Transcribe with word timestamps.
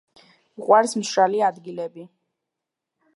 უყვარს 0.61 0.95
მშრალი 1.01 1.43
ადგილები. 1.49 2.09